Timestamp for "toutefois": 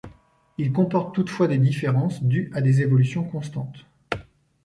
1.13-1.47